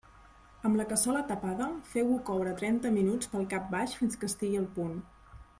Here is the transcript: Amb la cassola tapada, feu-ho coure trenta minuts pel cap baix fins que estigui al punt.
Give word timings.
Amb 0.69 0.79
la 0.79 0.85
cassola 0.93 1.21
tapada, 1.31 1.67
feu-ho 1.91 2.17
coure 2.31 2.55
trenta 2.63 2.95
minuts 2.99 3.33
pel 3.35 3.47
cap 3.55 3.71
baix 3.77 3.97
fins 4.01 4.21
que 4.23 4.33
estigui 4.35 4.63
al 4.65 4.71
punt. 4.81 5.01